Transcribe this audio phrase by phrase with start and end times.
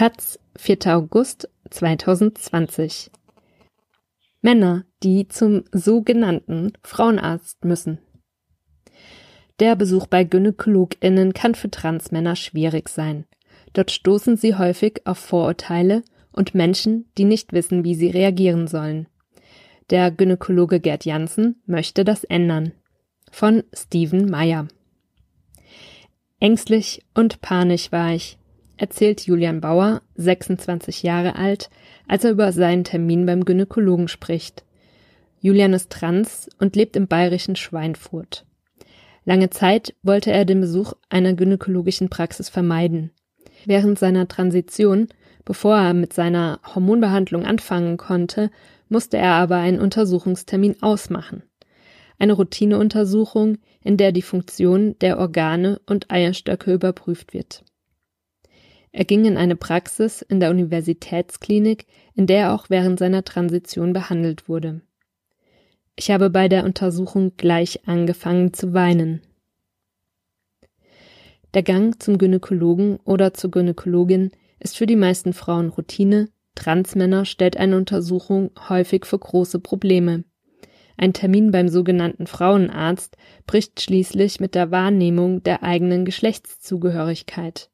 [0.00, 0.96] Taz, 4.
[0.96, 3.10] August 2020
[4.40, 7.98] Männer, die zum sogenannten Frauenarzt müssen.
[9.58, 13.26] Der Besuch bei GynäkologInnen kann für Transmänner schwierig sein.
[13.74, 19.06] Dort stoßen sie häufig auf Vorurteile und Menschen, die nicht wissen, wie sie reagieren sollen.
[19.90, 22.72] Der Gynäkologe Gerd Janssen möchte das ändern.
[23.30, 24.66] Von Steven Meyer.
[26.38, 28.38] Ängstlich und panisch war ich,
[28.80, 31.68] erzählt Julian Bauer, 26 Jahre alt,
[32.08, 34.64] als er über seinen Termin beim Gynäkologen spricht.
[35.40, 38.46] Julian ist trans und lebt im bayerischen Schweinfurt.
[39.26, 43.10] Lange Zeit wollte er den Besuch einer gynäkologischen Praxis vermeiden.
[43.66, 45.08] Während seiner Transition,
[45.44, 48.50] bevor er mit seiner Hormonbehandlung anfangen konnte,
[48.88, 51.42] musste er aber einen Untersuchungstermin ausmachen.
[52.18, 57.62] Eine Routineuntersuchung, in der die Funktion der Organe und Eierstöcke überprüft wird.
[58.92, 63.92] Er ging in eine Praxis in der Universitätsklinik, in der er auch während seiner Transition
[63.92, 64.80] behandelt wurde.
[65.96, 69.22] Ich habe bei der Untersuchung gleich angefangen zu weinen.
[71.54, 74.30] Der Gang zum Gynäkologen oder zur Gynäkologin
[74.60, 80.24] ist für die meisten Frauen Routine, Transmänner stellt eine Untersuchung häufig für große Probleme.
[80.96, 87.70] Ein Termin beim sogenannten Frauenarzt bricht schließlich mit der Wahrnehmung der eigenen Geschlechtszugehörigkeit.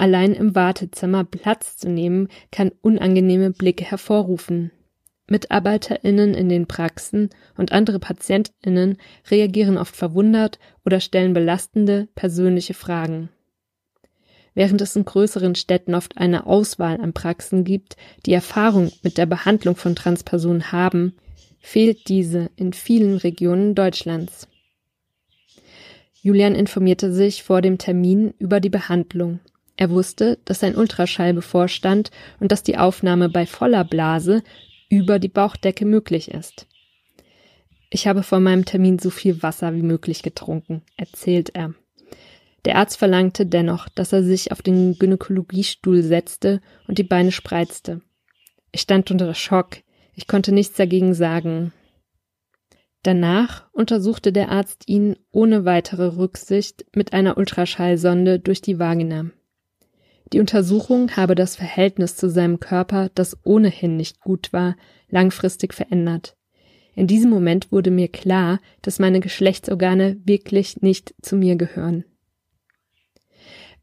[0.00, 4.70] Allein im Wartezimmer Platz zu nehmen, kann unangenehme Blicke hervorrufen.
[5.26, 8.96] MitarbeiterInnen in den Praxen und andere PatientInnen
[9.30, 13.28] reagieren oft verwundert oder stellen belastende, persönliche Fragen.
[14.54, 19.26] Während es in größeren Städten oft eine Auswahl an Praxen gibt, die Erfahrung mit der
[19.26, 21.12] Behandlung von Transpersonen haben,
[21.58, 24.48] fehlt diese in vielen Regionen Deutschlands.
[26.22, 29.40] Julian informierte sich vor dem Termin über die Behandlung.
[29.80, 34.42] Er wusste, dass ein Ultraschall bevorstand und dass die Aufnahme bei voller Blase
[34.90, 36.66] über die Bauchdecke möglich ist.
[37.88, 41.72] Ich habe vor meinem Termin so viel Wasser wie möglich getrunken, erzählt er.
[42.66, 48.02] Der Arzt verlangte dennoch, dass er sich auf den Gynäkologiestuhl setzte und die Beine spreizte.
[48.72, 49.78] Ich stand unter Schock.
[50.14, 51.72] Ich konnte nichts dagegen sagen.
[53.02, 59.30] Danach untersuchte der Arzt ihn ohne weitere Rücksicht mit einer Ultraschallsonde durch die Vagina.
[60.32, 64.76] Die Untersuchung habe das Verhältnis zu seinem Körper, das ohnehin nicht gut war,
[65.08, 66.36] langfristig verändert.
[66.94, 72.04] In diesem Moment wurde mir klar, dass meine Geschlechtsorgane wirklich nicht zu mir gehören.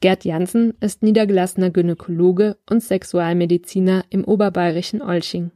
[0.00, 5.50] Gerd Janssen ist niedergelassener Gynäkologe und Sexualmediziner im oberbayerischen Olching.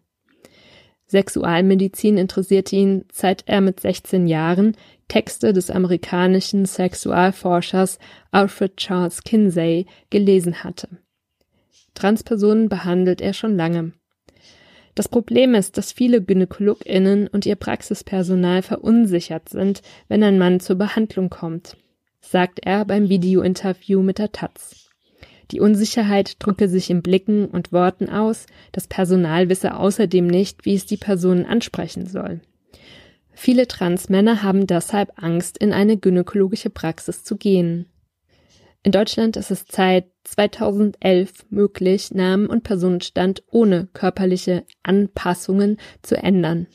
[1.08, 4.76] Sexualmedizin interessierte ihn, seit er mit 16 Jahren
[5.08, 7.98] Texte des amerikanischen Sexualforschers
[8.30, 10.88] Alfred Charles Kinsey gelesen hatte.
[11.94, 13.92] Transpersonen behandelt er schon lange.
[14.94, 20.76] Das Problem ist, dass viele GynäkologInnen und ihr Praxispersonal verunsichert sind, wenn ein Mann zur
[20.76, 21.76] Behandlung kommt,
[22.20, 24.88] sagt er beim Videointerview mit der Taz.
[25.50, 30.75] Die Unsicherheit drücke sich in Blicken und Worten aus, das Personal wisse außerdem nicht, wie
[30.75, 32.41] es die Personen ansprechen soll.
[33.32, 37.86] Viele Transmänner haben deshalb Angst, in eine gynäkologische Praxis zu gehen.
[38.82, 46.66] In Deutschland ist es seit 2011 möglich, Namen und Personenstand ohne körperliche Anpassungen zu ändern.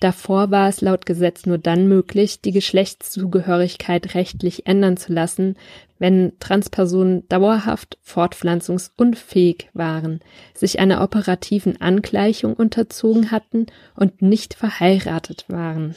[0.00, 5.56] Davor war es laut Gesetz nur dann möglich, die Geschlechtszugehörigkeit rechtlich ändern zu lassen,
[5.98, 10.20] wenn Transpersonen dauerhaft fortpflanzungsunfähig waren,
[10.54, 15.94] sich einer operativen Angleichung unterzogen hatten und nicht verheiratet waren.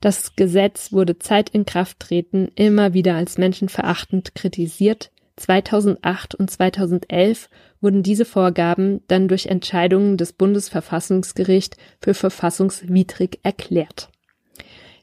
[0.00, 5.12] Das Gesetz wurde Zeit in Kraft treten immer wieder als menschenverachtend kritisiert.
[5.36, 7.48] 2008 und 2011
[7.80, 14.11] wurden diese Vorgaben dann durch Entscheidungen des Bundesverfassungsgericht für verfassungswidrig erklärt.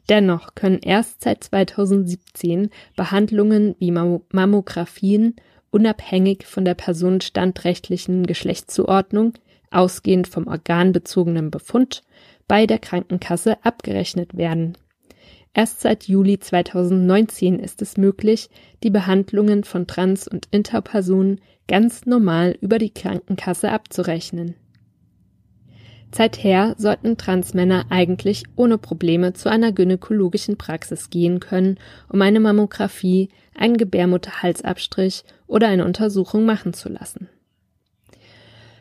[0.09, 5.35] Dennoch können erst seit 2017 Behandlungen wie Mammographien
[5.69, 9.33] unabhängig von der personenstandrechtlichen Geschlechtszuordnung,
[9.69, 12.01] ausgehend vom organbezogenen Befund,
[12.47, 14.75] bei der Krankenkasse abgerechnet werden.
[15.53, 18.49] Erst seit Juli 2019 ist es möglich,
[18.81, 24.55] die Behandlungen von Trans- und Interpersonen ganz normal über die Krankenkasse abzurechnen.
[26.11, 31.77] Zeither sollten Transmänner eigentlich ohne Probleme zu einer gynäkologischen Praxis gehen können,
[32.09, 37.29] um eine Mammographie, einen Gebärmutterhalsabstrich oder eine Untersuchung machen zu lassen.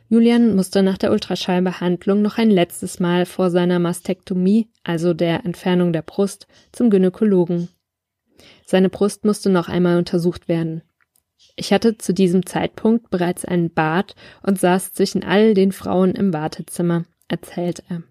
[0.09, 5.93] Julian musste nach der Ultraschallbehandlung noch ein letztes Mal vor seiner Mastektomie, also der Entfernung
[5.93, 7.69] der Brust, zum Gynäkologen.
[8.65, 10.83] Seine Brust musste noch einmal untersucht werden.
[11.57, 16.33] Ich hatte zu diesem Zeitpunkt bereits einen Bart und saß zwischen all den Frauen im
[16.33, 18.03] Wartezimmer, erzählt er.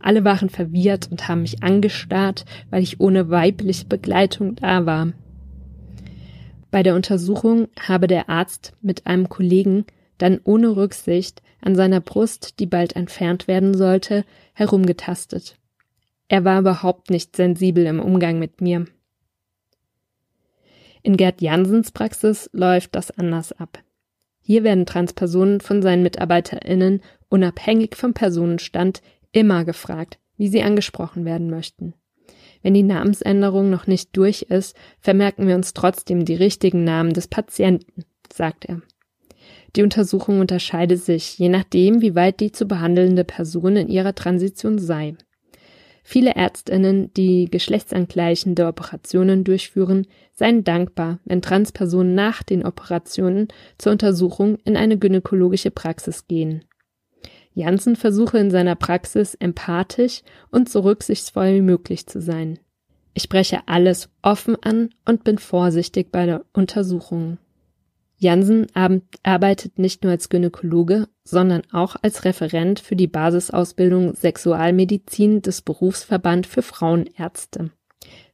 [0.00, 5.12] Alle waren verwirrt und haben mich angestarrt, weil ich ohne weibliche Begleitung da war.
[6.70, 9.86] Bei der Untersuchung habe der Arzt mit einem Kollegen
[10.18, 15.56] dann ohne Rücksicht an seiner Brust, die bald entfernt werden sollte, herumgetastet.
[16.28, 18.86] Er war überhaupt nicht sensibel im Umgang mit mir.
[21.02, 23.78] In Gerd Jansens Praxis läuft das anders ab.
[24.48, 31.50] Hier werden Transpersonen von seinen MitarbeiterInnen unabhängig vom Personenstand immer gefragt, wie sie angesprochen werden
[31.50, 31.92] möchten.
[32.62, 37.28] Wenn die Namensänderung noch nicht durch ist, vermerken wir uns trotzdem die richtigen Namen des
[37.28, 38.80] Patienten, sagt er.
[39.76, 44.78] Die Untersuchung unterscheidet sich, je nachdem, wie weit die zu behandelnde Person in ihrer Transition
[44.78, 45.14] sei.
[46.10, 54.56] Viele Ärztinnen, die geschlechtsangleichende Operationen durchführen, seien dankbar, wenn Transpersonen nach den Operationen zur Untersuchung
[54.64, 56.64] in eine gynäkologische Praxis gehen.
[57.52, 62.58] Janssen versuche in seiner Praxis empathisch und so rücksichtsvoll wie möglich zu sein.
[63.12, 67.36] Ich spreche alles offen an und bin vorsichtig bei der Untersuchung.
[68.18, 68.66] Janssen
[69.22, 76.46] arbeitet nicht nur als Gynäkologe, sondern auch als Referent für die Basisausbildung Sexualmedizin des Berufsverband
[76.46, 77.70] für Frauenärzte.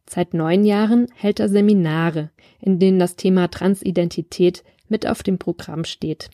[0.09, 5.85] Seit neun Jahren hält er Seminare, in denen das Thema Transidentität mit auf dem Programm
[5.85, 6.31] steht.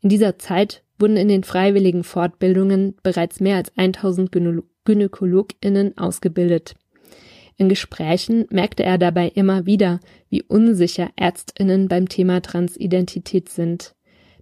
[0.00, 6.76] In dieser Zeit wurden in den freiwilligen Fortbildungen bereits mehr als 1000 Gynä GynäkologInnen ausgebildet.
[7.56, 13.94] In Gesprächen merkte er dabei immer wieder, wie unsicher ÄrztInnen beim Thema Transidentität sind.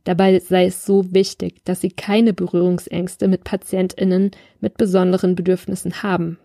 [0.02, 6.38] Dabei sei es so wichtig, dass sie keine Berührungsängste mit PatientInnen mit besonderen Bedürfnissen haben.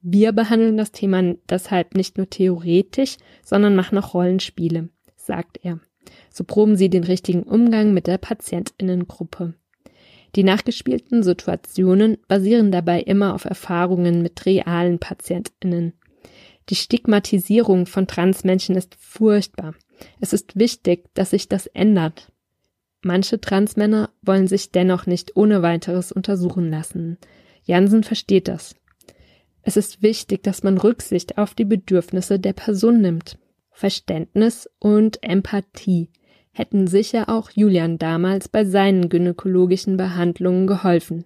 [0.00, 5.80] Wir behandeln das Thema deshalb nicht nur theoretisch, sondern machen auch Rollenspiele, sagt er.
[6.28, 9.54] So proben sie den richtigen Umgang mit der Patientinnengruppe.
[10.36, 15.92] Die nachgespielten Situationen basieren dabei immer auf Erfahrungen mit realen Patientinnen.
[16.70, 19.74] Die Stigmatisierung von Transmenschen ist furchtbar.
[20.20, 22.32] Es ist wichtig, dass sich das ändert.
[23.02, 27.18] Manche Transmänner wollen sich dennoch nicht ohne weiteres untersuchen lassen.
[27.64, 28.74] Jansen versteht das.
[29.62, 33.38] Es ist wichtig, dass man Rücksicht auf die Bedürfnisse der Person nimmt.
[33.70, 36.10] Verständnis und Empathie
[36.54, 41.24] hätten sicher auch Julian damals bei seinen gynäkologischen Behandlungen geholfen.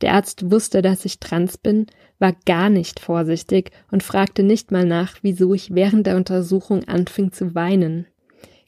[0.00, 1.86] Der Arzt wusste, dass ich trans bin,
[2.18, 7.32] war gar nicht vorsichtig und fragte nicht mal nach, wieso ich während der Untersuchung anfing
[7.32, 8.06] zu weinen.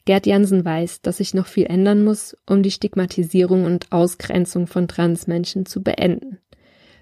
[0.05, 4.87] Gerd Jansen weiß, dass sich noch viel ändern muss, um die Stigmatisierung und Ausgrenzung von
[4.87, 6.39] Transmenschen zu beenden.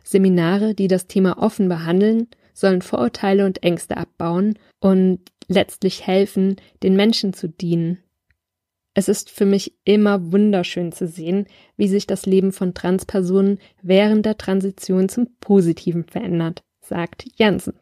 [0.04, 6.96] Seminare, die das Thema offen behandeln, sollen Vorurteile und Ängste abbauen und letztlich helfen, den
[6.96, 8.00] Menschen zu dienen,
[8.96, 11.46] es ist für mich immer wunderschön zu sehen,
[11.78, 17.74] wie sich das Leben von Transpersonen während der Transition zum Positiven verändert, sagt Jansen.